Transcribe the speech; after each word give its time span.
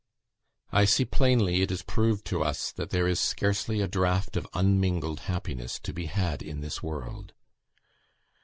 "I 0.71 0.85
see 0.85 1.05
plainly 1.05 1.61
it 1.61 1.69
is 1.69 1.83
proved 1.83 2.25
to 2.25 2.41
us 2.41 2.71
that 2.71 2.89
there 2.89 3.07
is 3.07 3.19
scarcely 3.19 3.81
a 3.81 3.87
draught 3.87 4.35
of 4.35 4.47
unmingled 4.55 5.19
happiness 5.29 5.77
to 5.77 5.93
be 5.93 6.07
had 6.07 6.41
in 6.41 6.61
this 6.61 6.81
world. 6.81 7.33